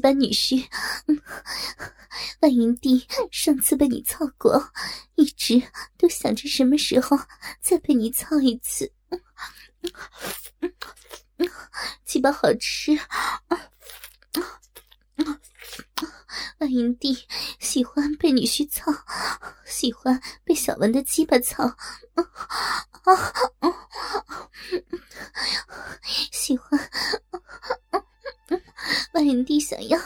[0.00, 0.66] 鸡巴女婿，
[2.40, 4.72] 万云帝上次被你操过，
[5.16, 5.62] 一直
[5.98, 7.18] 都想着什么时候
[7.60, 8.90] 再被你操一次。
[12.06, 12.98] 鸡巴好吃，
[16.60, 18.90] 万云帝喜欢被女婿操，
[19.66, 21.76] 喜欢被小文的鸡巴操，
[26.32, 26.90] 喜欢。
[29.70, 29.96] 想要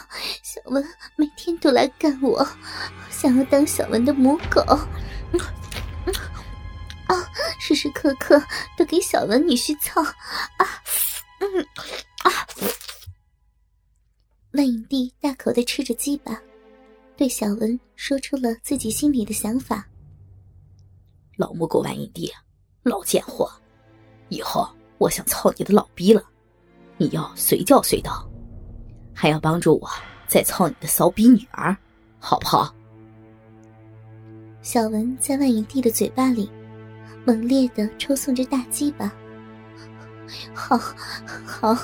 [0.43, 2.47] 小文每天都来干我，
[3.09, 4.77] 想要当小文的母狗，啊，
[7.59, 8.39] 时时刻刻
[8.77, 10.83] 都给小文女婿操，啊，
[11.39, 11.65] 嗯，
[12.23, 12.29] 啊！
[14.51, 16.39] 万影帝大口的吃着鸡巴，
[17.17, 19.83] 对小文说出了自己心里的想法：
[21.37, 22.31] 老母狗万影帝，
[22.83, 23.51] 老贱货，
[24.29, 24.69] 以后
[24.99, 26.23] 我想操你的老逼了，
[26.97, 28.29] 你要随叫随到。
[29.15, 29.89] 还要帮助我
[30.27, 31.75] 再操你的骚逼女儿，
[32.19, 32.75] 好不好？
[34.61, 36.51] 小文在万云帝的嘴巴里
[37.25, 39.11] 猛烈的抽送着大鸡巴。
[40.53, 40.77] 好，
[41.45, 41.77] 好，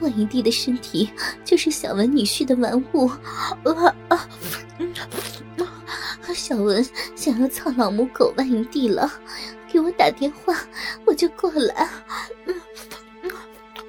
[0.00, 1.08] 万云帝的身体
[1.44, 3.06] 就是小文女婿的玩物。
[3.06, 4.28] 啊啊！
[6.34, 9.10] 小文想要操老母狗万云帝了，
[9.70, 10.54] 给我打电话，
[11.04, 11.88] 我就过来。
[12.46, 12.60] 嗯，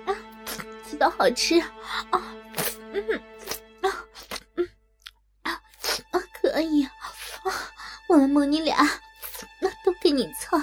[0.05, 0.15] 啊
[0.83, 1.59] 鸡巴好吃
[2.09, 2.21] 啊！
[2.93, 3.21] 嗯
[3.81, 4.05] 啊
[4.55, 4.69] 嗯
[5.43, 5.51] 啊
[6.11, 6.21] 啊！
[6.33, 6.91] 可以啊，
[8.07, 8.77] 我们母女俩
[9.59, 10.57] 那都给你操，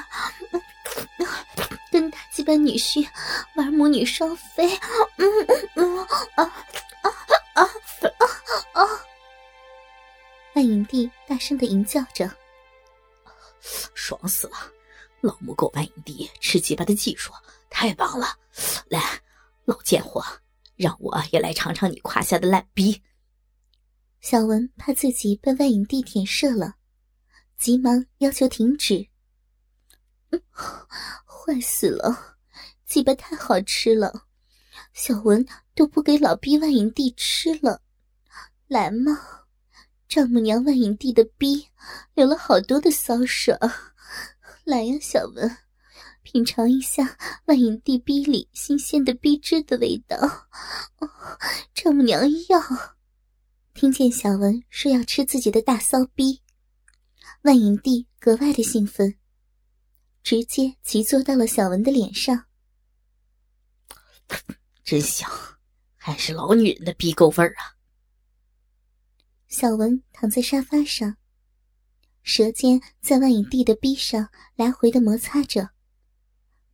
[1.91, 3.09] 跟大鸡巴女婿
[3.55, 4.69] 玩母女双飞。
[5.17, 5.27] 嗯
[5.75, 5.99] 嗯
[6.37, 6.45] 啊
[7.03, 7.11] 啊
[7.55, 7.63] 啊啊
[8.75, 8.87] 啊！
[10.55, 12.31] 万影帝大声的吟叫着
[13.95, 14.57] ：“爽死了！
[15.21, 17.33] 老母狗万影帝吃鸡巴的技术
[17.71, 18.37] 太棒了！
[18.89, 19.01] 来，
[19.65, 20.25] 老贱货！”
[20.79, 23.03] 让我也来尝尝你胯下的烂逼。
[24.21, 26.77] 小文怕自己被万影帝舔射了，
[27.59, 29.09] 急忙要求停止。
[31.27, 32.37] 坏死了，
[32.87, 34.27] 鸡巴太好吃了，
[34.93, 35.45] 小文
[35.75, 37.83] 都不给老逼万影帝吃了。
[38.69, 39.19] 来嘛，
[40.09, 41.69] 丈母娘万影帝的逼
[42.15, 43.57] 流了好多的骚水，
[44.65, 45.57] 来呀，小文。
[46.31, 47.17] 品尝一下
[47.47, 50.15] 万影帝逼里新鲜的逼汁的味道，
[50.99, 51.09] 哦
[51.73, 52.61] 丈母娘要。
[53.73, 56.43] 听见小文说要吃自己的大骚逼，
[57.45, 59.17] 万影帝格外的兴奋，
[60.23, 62.45] 直接骑坐到了小文的脸上。
[64.85, 65.31] 真香，
[65.97, 67.81] 还是老女人的逼够味儿啊！
[69.47, 71.17] 小文躺在沙发上，
[72.23, 75.71] 舌尖在万影帝的逼上来回的摩擦着。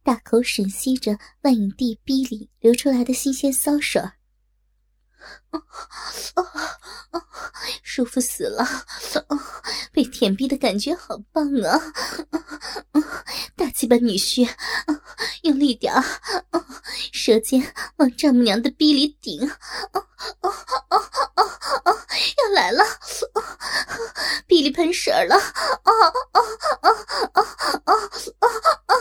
[0.05, 4.13] 大口吮吸着万影帝逼里流出来的新鲜骚水儿，
[7.83, 8.67] 舒服死了！
[9.93, 11.81] 被舔逼的感觉好棒啊！
[13.57, 14.47] 大鸡巴女婿，
[15.45, 16.05] 用力点儿，
[17.11, 20.07] 舌尖往丈母娘的逼里顶，哦
[20.43, 20.55] 哦
[20.91, 21.03] 哦
[21.37, 21.51] 哦
[21.87, 21.99] 哦
[22.43, 22.85] 要来了！
[24.47, 25.35] 逼里喷水了！
[25.37, 25.41] 啊
[26.33, 26.41] 啊
[26.83, 26.91] 啊
[27.33, 27.41] 啊啊
[27.87, 27.95] 啊
[28.85, 28.95] 啊！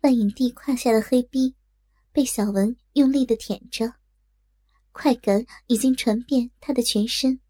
[0.00, 1.54] 万影帝胯下的黑逼
[2.12, 3.92] 被小文用力的舔着，
[4.92, 7.40] 快感已经传遍他的全身。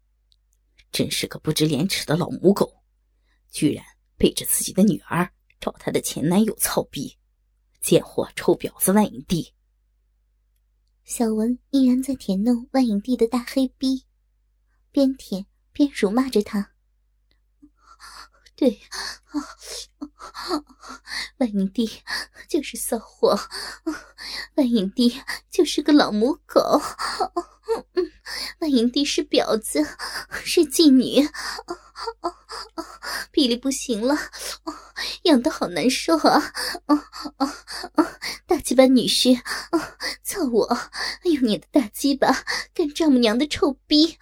[0.91, 2.83] 真是个不知廉耻的老母狗，
[3.51, 3.85] 居然
[4.17, 7.15] 背着自己的女儿找他的前男友操逼，
[7.81, 9.53] 贱货臭婊子万影帝！
[11.03, 14.05] 小文依然在舔弄万影帝的大黑逼，
[14.91, 16.71] 边舔边辱骂着他。
[18.55, 19.39] 对啊，
[21.37, 22.01] 万影帝
[22.47, 23.39] 就是骚货，
[24.55, 26.81] 万影帝就是个老母狗，
[28.59, 29.85] 万影帝是婊子，
[30.43, 31.29] 是妓女，
[33.31, 34.17] 比利不行了，
[35.23, 36.51] 痒的好难受啊！
[38.69, 39.35] 鸡巴女婿，
[40.21, 40.77] 操我，
[41.23, 42.31] 用你的大鸡巴
[42.71, 44.15] 干丈母娘的臭逼，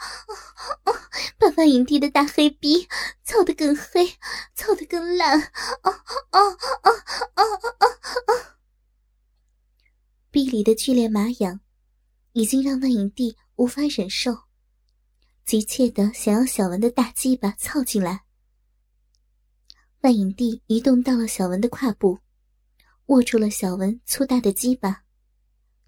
[1.38, 2.88] 把万影帝的大黑逼
[3.26, 4.08] 操得更黑，
[4.56, 5.38] 操得更烂！
[5.38, 5.52] 啊
[5.82, 5.92] 啊
[6.32, 6.40] 啊
[6.80, 6.92] 啊
[7.36, 7.44] 啊
[8.28, 8.56] 啊！
[10.32, 11.60] 逼里的剧烈麻痒，
[12.32, 14.34] 已经让万影帝无法忍受，
[15.44, 18.22] 急切的想要小文的大鸡巴操进来。
[20.00, 22.20] 万影帝移动到了小文的胯部，
[23.08, 25.04] 握住了小文粗大的鸡巴，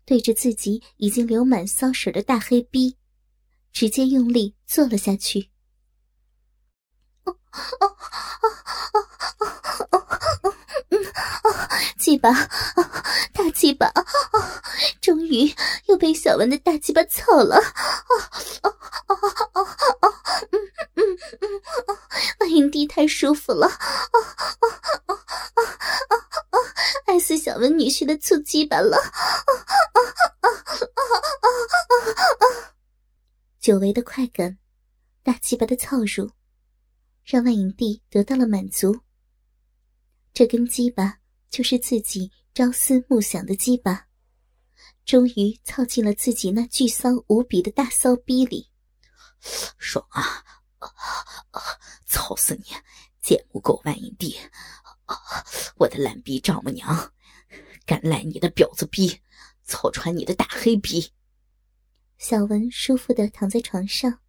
[0.06, 2.98] 对着自己已经流满骚水的大黑逼，
[3.74, 5.50] 直接用力坐了下去。
[11.98, 12.32] 鸡巴，
[13.34, 13.92] 大鸡巴，
[15.02, 15.54] 终于
[15.88, 17.58] 又被小文的大鸡巴操了！
[17.58, 17.62] 啊
[18.62, 18.70] 啊
[19.08, 19.16] 啊
[19.54, 19.62] 啊
[20.00, 20.10] 啊！
[20.52, 20.58] 嗯
[20.96, 21.04] 嗯
[21.42, 21.98] 嗯，
[22.40, 23.68] 万影帝太舒服了！
[23.68, 23.76] 啊
[24.62, 24.66] 啊
[25.08, 25.20] 啊！
[27.30, 28.98] 死小文女婿的粗鸡巴了！
[33.62, 34.58] 久违的快感，
[35.22, 36.32] 大鸡巴的操入，
[37.24, 39.02] 让万影帝得到了满足。
[40.34, 41.20] 这根鸡巴
[41.52, 44.08] 就是自己朝思暮想的鸡巴。
[45.06, 48.72] 终于操进了自己那巨骚无比的大骚逼里，
[49.78, 50.44] 爽啊！
[52.08, 52.64] 操死你，
[53.22, 54.36] 贱母狗万影帝！
[55.76, 57.14] 我的烂逼丈母娘，
[57.90, 59.20] 敢赖你的婊子逼，
[59.64, 61.12] 操穿你的大黑逼！
[62.20, 64.20] 小文舒服的躺在床上，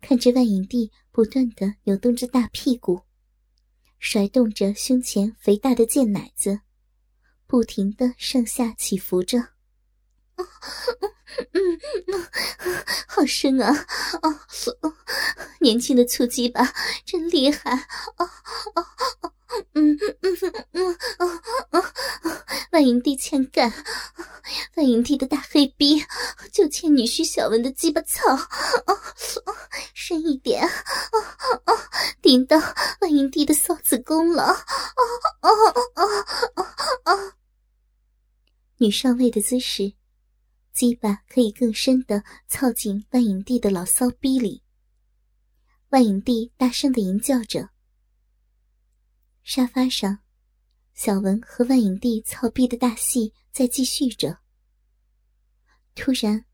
[0.00, 3.02] 看着万影帝不断的扭动着大屁股，
[4.00, 6.62] 甩动着胸前肥大的贱奶子，
[7.46, 9.38] 不停的上下起伏着。
[10.34, 10.44] 嗯
[11.54, 12.28] 嗯，
[13.06, 13.72] 好深啊！
[13.72, 14.46] 啊，
[15.60, 16.74] 年轻的粗鸡巴
[17.04, 17.70] 真厉害！
[17.70, 18.26] 啊
[18.74, 18.82] 啊
[19.20, 19.32] 啊！
[19.74, 21.92] 嗯嗯嗯嗯啊啊！
[22.72, 23.70] 万影帝欠干，
[24.76, 26.02] 万影帝的大黑逼
[26.50, 28.34] 就欠女婿小文的鸡巴操！
[28.34, 28.42] 啊
[29.92, 30.66] 深一点！
[30.66, 31.18] 哦
[31.66, 31.78] 哦！
[32.22, 32.58] 顶到
[33.02, 34.44] 万影帝的骚子宫了！
[34.44, 34.54] 啊
[35.40, 35.48] 啊
[35.94, 36.02] 啊
[36.54, 37.36] 啊啊！
[38.78, 39.92] 女上位的姿势。
[40.72, 44.62] 鸡巴可以更深的操进万影帝的老骚逼里。
[45.90, 47.68] 万影帝大声的吟叫着。
[49.42, 50.20] 沙发上，
[50.94, 54.38] 小文和万影帝操逼的大戏在继续着。
[55.94, 56.44] 突然，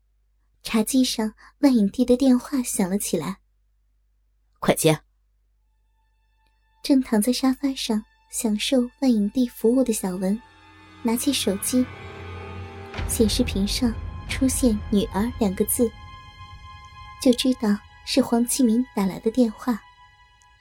[0.63, 3.39] 茶几上万影帝的电话响了起来。
[4.59, 5.01] 快接！
[6.83, 10.41] 正躺在沙发上享受万影帝服务的小文，
[11.03, 11.85] 拿起手机，
[13.07, 13.93] 显示屏上。
[14.29, 15.91] 出现“女儿”两个字，
[17.19, 17.75] 就知道
[18.05, 19.81] 是黄启明打来的电话。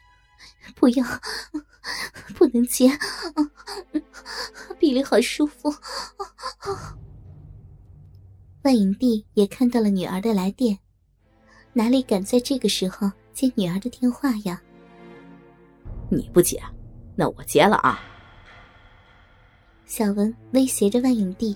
[0.74, 1.04] 不要，
[2.34, 2.88] 不能接，
[4.88, 5.70] 比利好舒服。
[8.62, 10.78] 万影帝也看到了女儿的来电，
[11.74, 14.62] 哪里敢在这个时候接女儿的电话呀？
[16.10, 16.58] 你不接，
[17.14, 18.00] 那我接了啊！
[19.84, 21.54] 小文威胁着万影帝。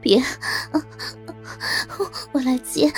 [0.00, 0.22] 别，
[2.30, 2.88] 我来接。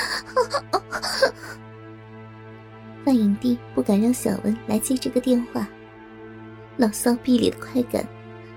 [3.07, 5.67] 万影帝不敢让小文来接这个电话，
[6.77, 8.07] 老骚逼里的快感，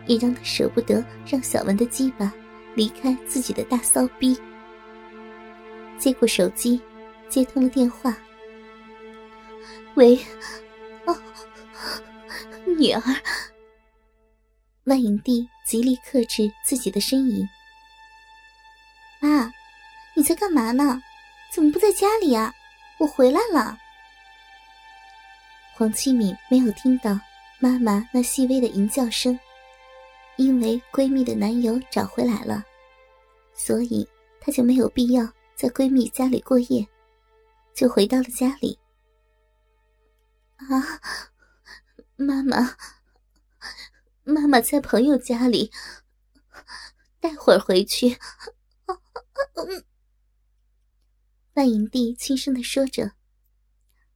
[0.06, 2.34] 也让他舍不得让小文的鸡巴
[2.76, 4.40] 离开自己的大骚逼。
[5.98, 6.82] 接过手机，
[7.30, 8.16] 接通了电话。
[9.96, 10.20] 喂，
[11.06, 11.16] 哦，
[12.66, 13.02] 女儿。
[14.86, 17.48] 万影帝极力克制自己的呻吟。
[19.22, 19.50] 妈，
[20.14, 21.02] 你在干嘛呢？
[21.54, 22.54] 怎么不在家里呀？
[22.98, 23.78] 我回来了。
[25.76, 27.20] 黄七敏没有听到
[27.60, 29.40] 妈妈那细微的吟叫声，
[30.38, 32.64] 因为闺蜜的男友找回来了，
[33.54, 34.08] 所以
[34.40, 36.88] 她就没有必要在闺蜜家里过夜，
[37.74, 38.78] 就回到了家里。
[40.56, 40.66] 啊，
[42.16, 42.76] 妈妈，
[44.24, 45.72] 妈妈在朋友家里，
[47.20, 48.18] 待会儿回去。
[51.54, 53.12] 万影帝轻声的说着。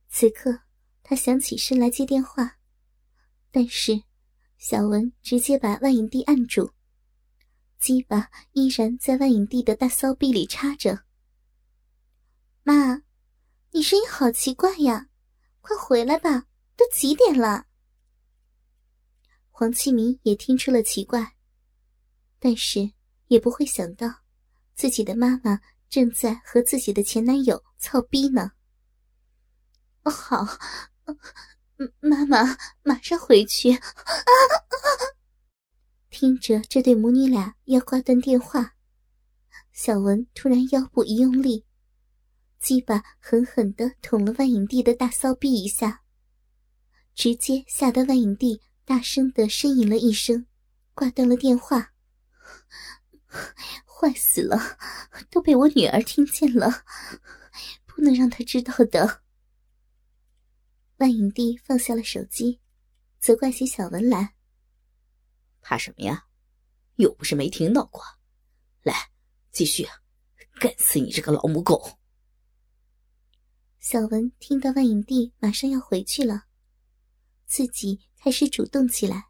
[0.10, 0.62] 此刻，
[1.04, 2.58] 他想起身来接电话，
[3.52, 4.04] 但是
[4.58, 6.72] 小文直接把万影帝按住，
[7.80, 11.04] 鸡巴依然在万影帝的大骚逼里插着。
[12.64, 13.04] 妈，
[13.72, 15.10] 你声音好奇怪呀，
[15.62, 17.68] 快回来吧，都几点了？
[19.52, 21.36] 黄启明也听出了奇怪，
[22.40, 22.92] 但是
[23.28, 24.22] 也不会想到。
[24.74, 25.60] 自己的妈妈
[25.90, 28.52] 正在和自己的前男友操逼呢。
[30.04, 30.46] 好，
[32.00, 33.80] 妈妈马上回去。
[36.10, 38.74] 听着这对母女俩要挂断电话，
[39.72, 41.66] 小文突然腰部一用力，
[42.60, 46.02] 鸡巴狠狠的捅了万影帝的大骚逼一下，
[47.14, 50.48] 直接吓得万影帝大声的呻吟了一声，
[50.96, 51.94] 挂断了电话。
[53.86, 54.78] 坏死了，
[55.30, 56.84] 都被我女儿听见了，
[57.86, 59.22] 不能让她知道的。
[60.98, 62.60] 万影帝放下了手机，
[63.20, 64.34] 责怪起小文来
[65.62, 66.26] ：“怕什么呀？
[66.96, 68.02] 又不是没听到过。
[68.82, 69.12] 来，
[69.52, 69.88] 继续，
[70.60, 71.92] 干死你这个老母狗！”
[73.80, 76.46] 小文听到万影帝马上要回去了，
[77.46, 79.28] 自己开始主动起来，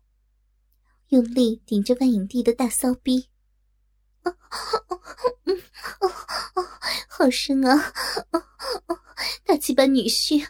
[1.10, 3.30] 用力顶着万影帝的大骚逼。
[7.10, 7.94] 好深啊！
[9.44, 10.48] 大鸡巴女婿，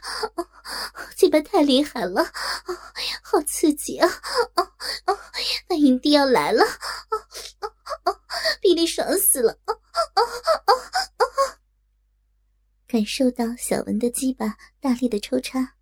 [1.16, 2.24] 鸡巴太厉害了，
[3.22, 4.08] 好刺激啊！
[5.68, 6.64] 那影帝要来了，
[8.60, 9.58] 比利爽死了！
[12.86, 15.74] 感受到小文的鸡巴大力的抽插，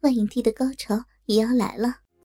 [0.00, 2.00] 万影帝的高潮也要来了。